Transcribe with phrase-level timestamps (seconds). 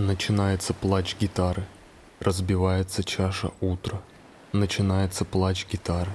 [0.00, 1.66] Начинается плач гитары,
[2.20, 4.00] разбивается чаша утра.
[4.52, 6.12] Начинается плач гитары.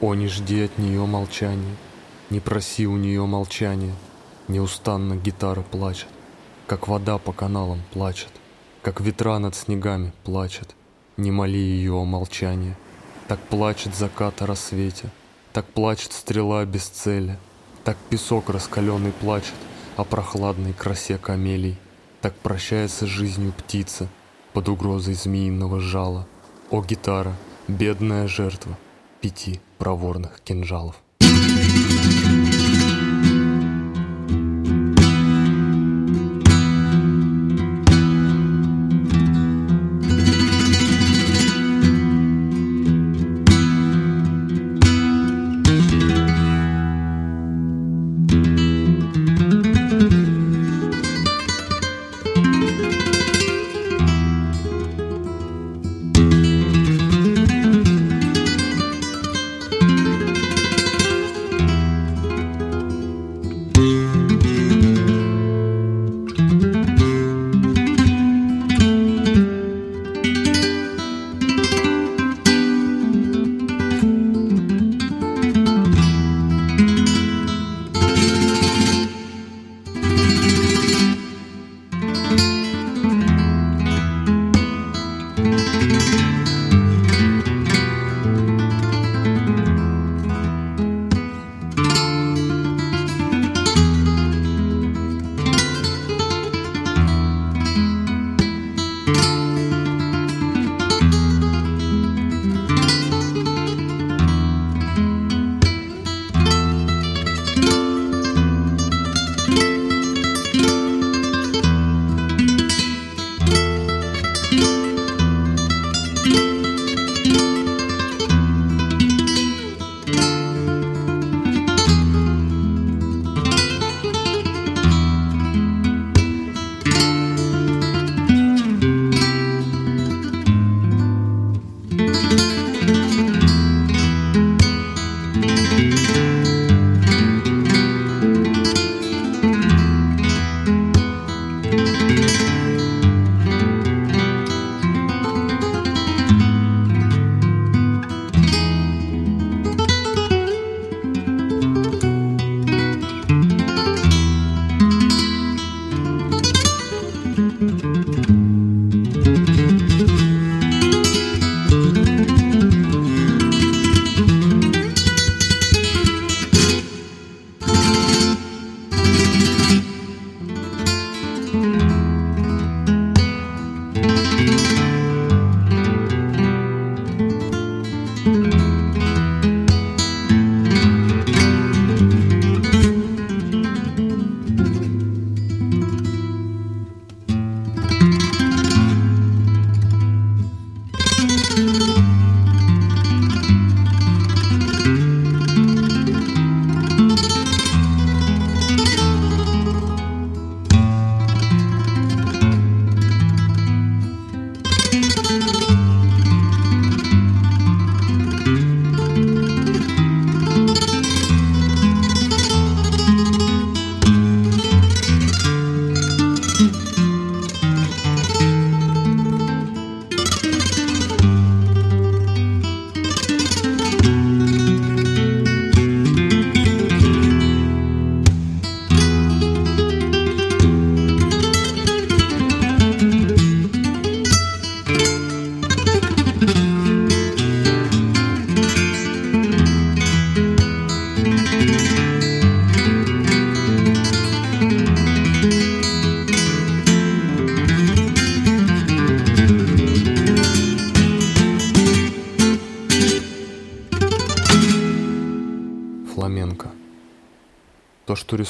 [0.00, 1.76] О, не жди от нее молчания,
[2.28, 3.94] не проси у нее молчания.
[4.48, 6.08] Неустанно гитара плачет,
[6.66, 8.32] как вода по каналам плачет,
[8.82, 10.74] как ветра над снегами плачет.
[11.16, 12.74] Не моли ее о молчании.
[13.28, 15.08] Так плачет закат о рассвете,
[15.52, 17.38] так плачет стрела без цели,
[17.84, 19.54] так песок раскаленный плачет
[19.96, 21.78] о прохладной красе камелий.
[22.20, 24.06] Так прощается с жизнью птица
[24.52, 26.26] под угрозой змеиного жала.
[26.70, 27.34] О, гитара,
[27.66, 28.76] бедная жертва
[29.22, 30.96] пяти проворных кинжалов.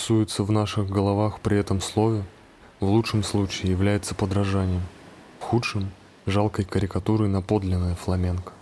[0.00, 2.24] Рисуется в наших головах при этом слове,
[2.80, 4.80] в лучшем случае является подражанием,
[5.40, 5.90] в худшем–
[6.26, 8.52] жалкой карикатурой на подлинное фламенко.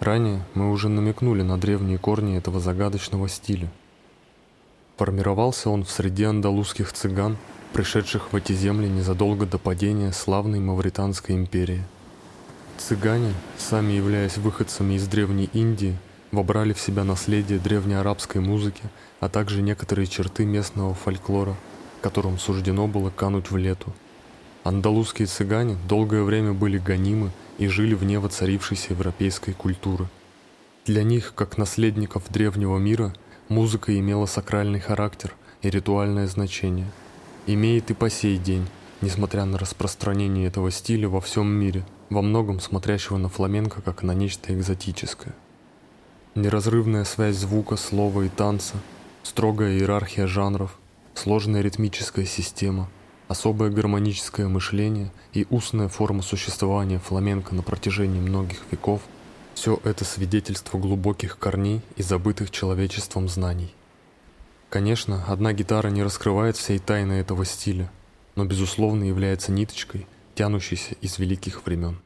[0.00, 3.72] Ранее мы уже намекнули на древние корни этого загадочного стиля.
[4.98, 7.38] Формировался он в среде андалузских цыган,
[7.72, 11.82] пришедших в эти земли незадолго до падения славной Мавританской империи.
[12.76, 15.96] Цыгане, сами являясь выходцами из Древней Индии,
[16.32, 18.82] вобрали в себя наследие древнеарабской музыки,
[19.24, 21.56] а также некоторые черты местного фольклора,
[22.02, 23.90] которым суждено было кануть в лету.
[24.64, 30.08] Андалузские цыгане долгое время были гонимы и жили вне воцарившейся европейской культуры.
[30.84, 33.14] Для них, как наследников древнего мира,
[33.48, 36.90] музыка имела сакральный характер и ритуальное значение.
[37.46, 38.66] Имеет и по сей день,
[39.00, 44.12] несмотря на распространение этого стиля во всем мире, во многом смотрящего на фламенко как на
[44.12, 45.34] нечто экзотическое.
[46.34, 48.76] Неразрывная связь звука, слова и танца,
[49.24, 50.78] строгая иерархия жанров,
[51.14, 52.88] сложная ритмическая система–
[53.26, 59.00] Особое гармоническое мышление и устная форма существования фламенко на протяжении многих веков–
[59.54, 63.74] все это свидетельство глубоких корней и забытых человечеством знаний.
[64.68, 67.90] Конечно, одна гитара не раскрывает всей тайны этого стиля,
[68.34, 71.98] но безусловно является ниточкой, тянущейся из великих времен.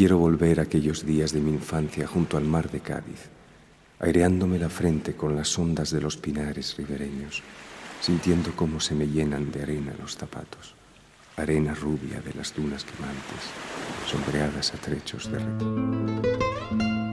[0.00, 3.28] Quiero volver a aquellos días de mi infancia junto al mar de Cádiz,
[3.98, 7.42] aireándome la frente con las ondas de los pinares ribereños,
[8.00, 10.74] sintiendo cómo se me llenan de arena los zapatos,
[11.36, 13.50] arena rubia de las dunas quemantes,
[14.10, 17.09] sombreadas a trechos de red.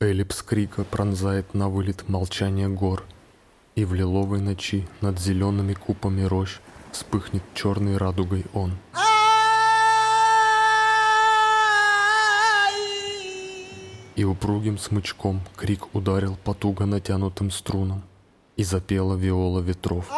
[0.00, 3.04] Эллипс крика пронзает на вылет молчание гор,
[3.74, 6.58] И в лиловой ночи над зелеными купами рощ
[6.92, 8.78] Вспыхнет черной радугой он.
[14.14, 18.04] И упругим смычком крик ударил по туго натянутым струнам,
[18.56, 20.08] И запела виола ветров.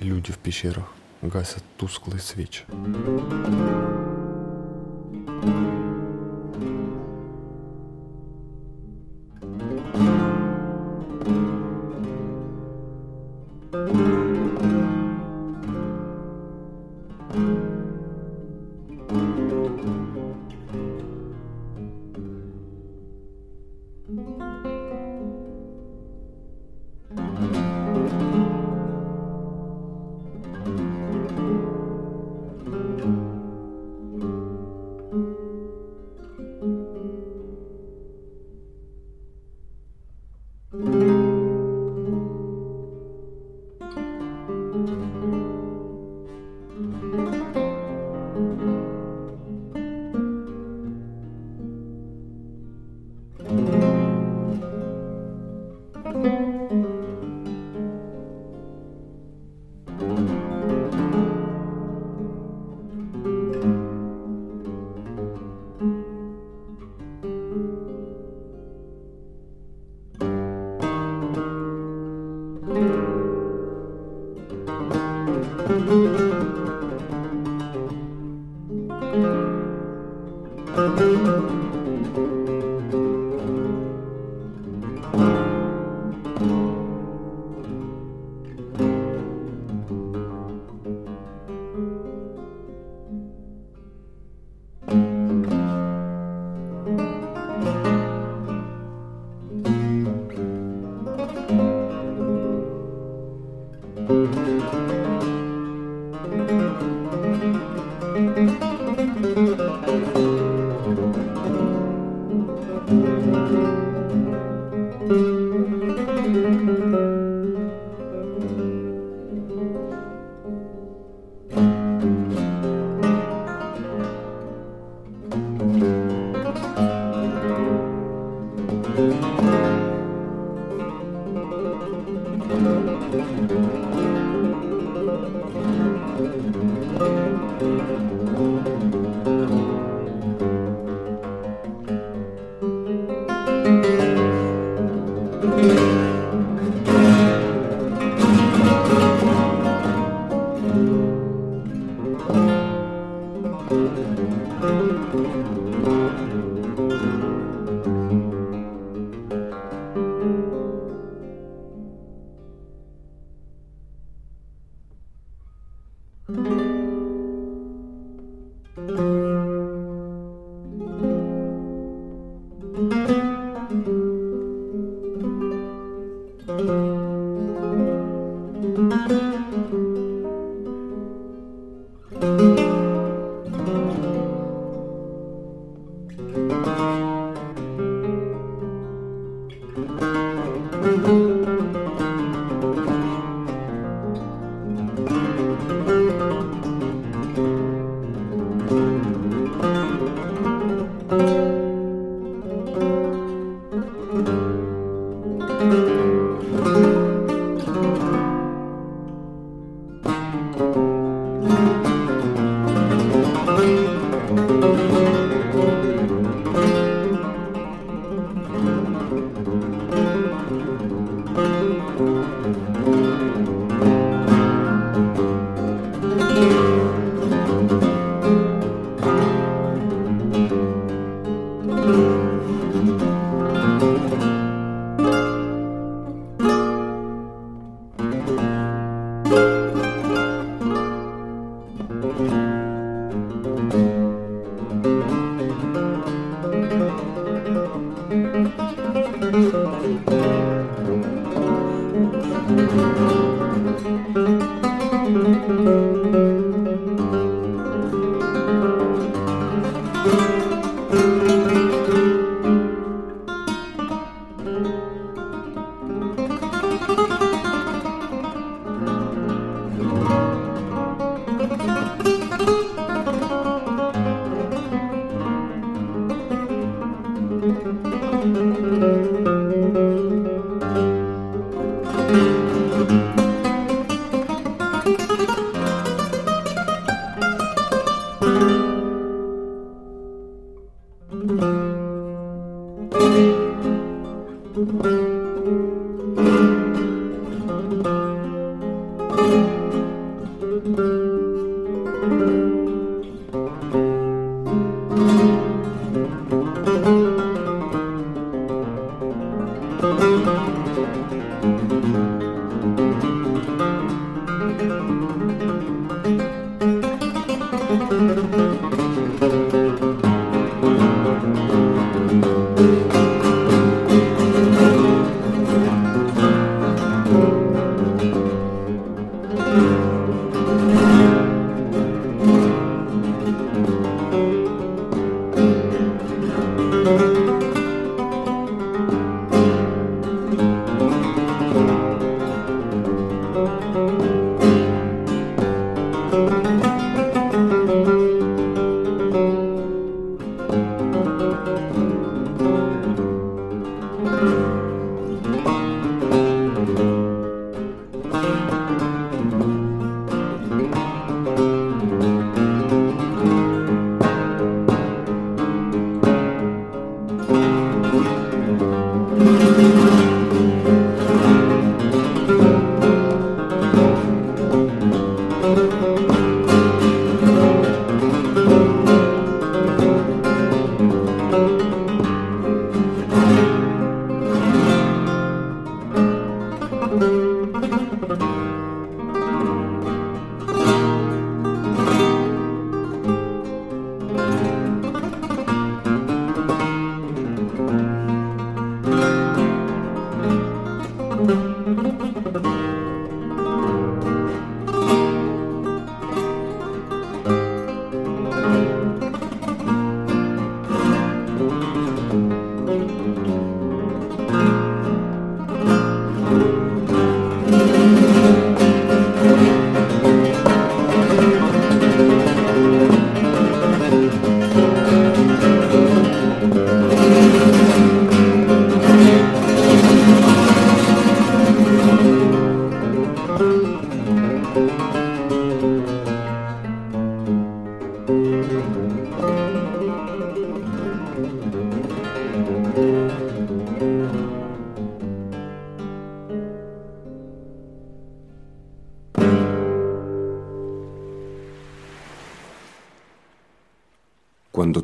[0.00, 0.86] Люди в пещерах
[1.22, 2.64] гасят тусклые свечи.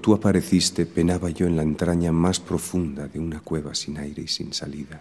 [0.07, 4.29] Tú apareciste, penaba yo en la entraña más profunda de una cueva sin aire y
[4.29, 5.01] sin salida.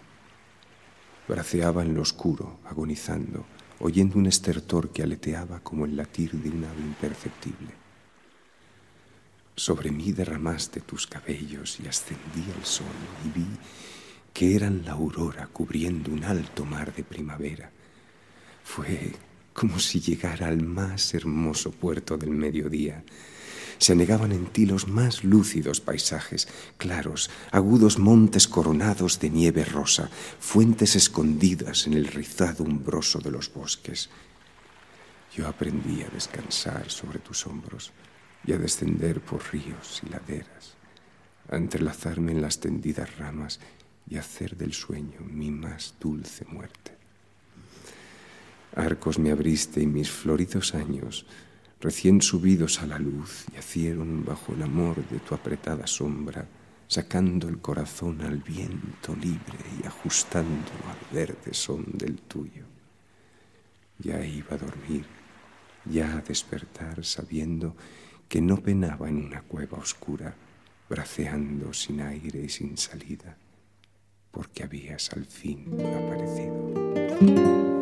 [1.28, 3.46] Braceaba en lo oscuro, agonizando,
[3.78, 7.68] oyendo un estertor que aleteaba como el latir de un ave imperceptible.
[9.54, 12.86] Sobre mí derramaste tus cabellos y ascendí al sol
[13.24, 13.46] y vi
[14.32, 17.70] que eran la aurora cubriendo un alto mar de primavera.
[18.64, 19.12] Fue
[19.52, 23.04] como si llegara al más hermoso puerto del mediodía
[23.78, 30.10] se anegaban en ti los más lúcidos paisajes, claros, agudos montes coronados de nieve rosa,
[30.40, 34.10] fuentes escondidas en el rizado umbroso de los bosques.
[35.34, 37.92] Yo aprendí a descansar sobre tus hombros
[38.46, 40.74] y a descender por ríos y laderas,
[41.50, 43.60] a entrelazarme en las tendidas ramas
[44.08, 46.96] y hacer del sueño mi más dulce muerte.
[48.74, 51.26] Arcos me abriste y mis floridos años
[51.86, 56.44] recién subidos a la luz, yacieron bajo el amor de tu apretada sombra,
[56.88, 62.64] sacando el corazón al viento libre y ajustándolo al verde son del tuyo.
[64.00, 65.06] Ya iba a dormir,
[65.84, 67.76] ya a despertar sabiendo
[68.28, 70.34] que no penaba en una cueva oscura,
[70.90, 73.36] braceando sin aire y sin salida,
[74.32, 77.75] porque habías al fin aparecido.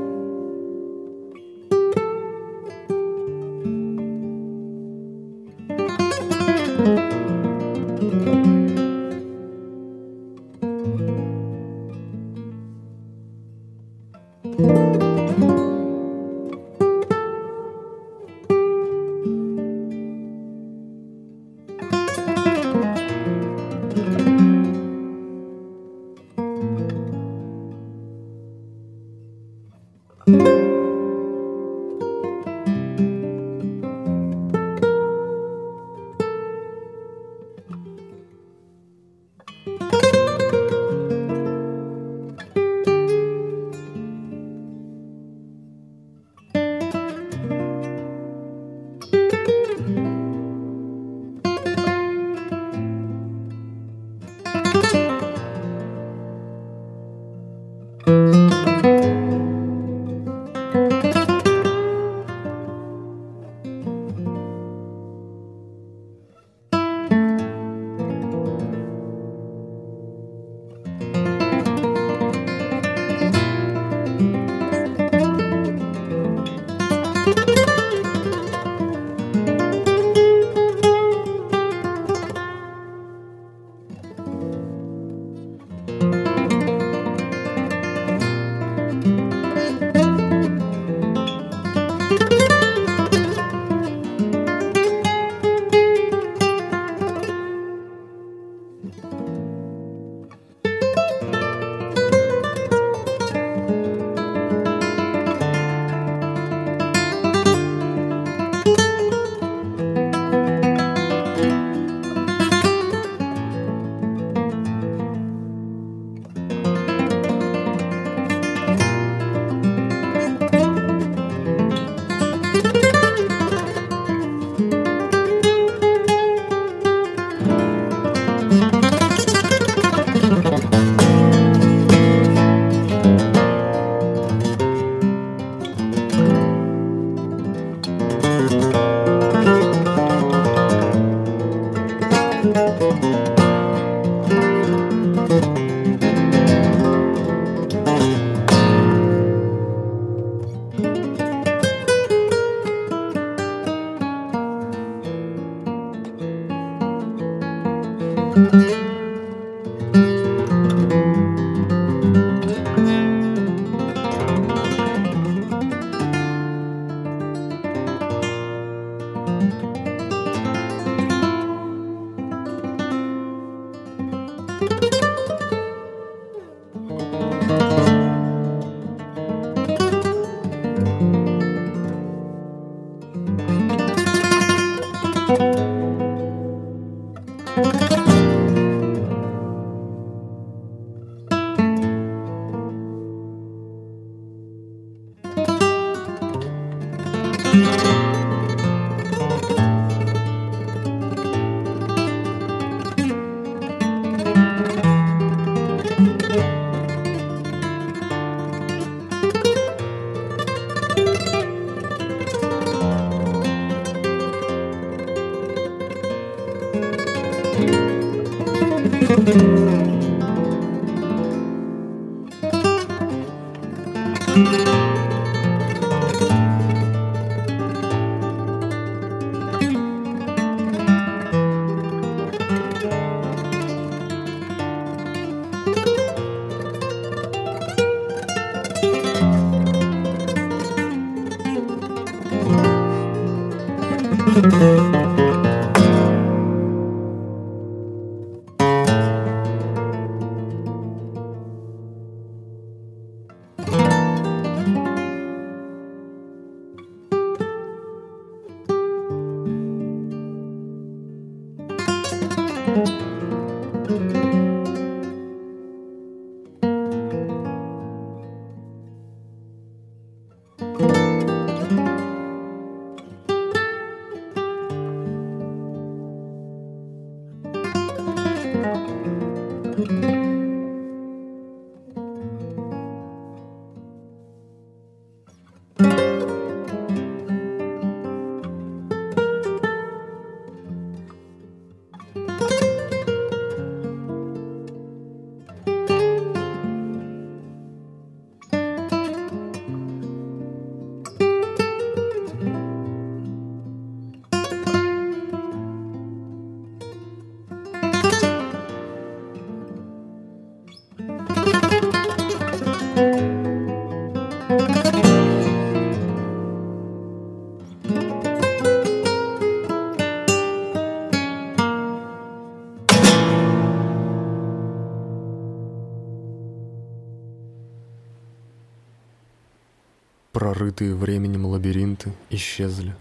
[330.65, 332.97] Прорытые временем лабиринты исчезли,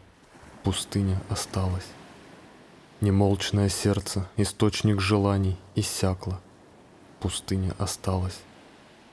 [0.64, 1.86] пустыня осталась.
[3.00, 6.42] Немолчное сердце, источник желаний, иссякло,
[7.22, 8.38] пустыня осталась.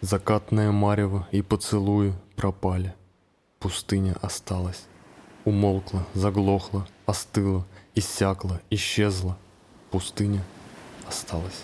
[0.00, 2.92] Закатное марево и поцелуи пропали,
[3.60, 4.82] пустыня осталась.
[5.44, 9.38] Умолкла, заглохла, остыла, иссякла, исчезла,
[9.92, 10.42] пустыня
[11.06, 11.62] осталась.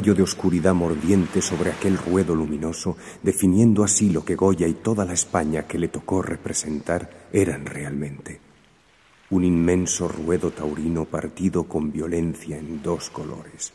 [0.00, 5.12] De oscuridad mordiente sobre aquel ruedo luminoso, definiendo así lo que Goya y toda la
[5.12, 8.40] España que le tocó representar eran realmente.
[9.30, 13.72] Un inmenso ruedo taurino partido con violencia en dos colores,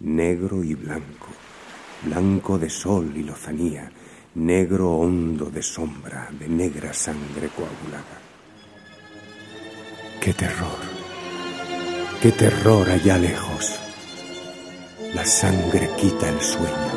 [0.00, 1.26] negro y blanco,
[2.04, 3.90] blanco de sol y lozanía,
[4.36, 8.22] negro hondo de sombra, de negra sangre coagulada.
[10.20, 10.78] ¡Qué terror!
[12.22, 13.87] ¡Qué terror allá lejos!
[15.14, 16.92] La sangre quita el sueño.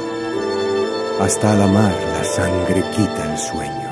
[1.22, 3.90] Hasta la mar la sangre quita el sueño.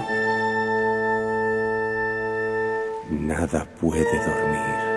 [3.11, 4.88] Nada puede dormir.